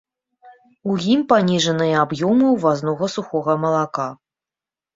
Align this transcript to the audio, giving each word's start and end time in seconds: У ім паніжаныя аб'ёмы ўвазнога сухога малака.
У 0.93 0.95
ім 1.15 1.21
паніжаныя 1.33 2.01
аб'ёмы 2.05 2.49
ўвазнога 2.55 3.13
сухога 3.19 3.59
малака. 3.69 4.11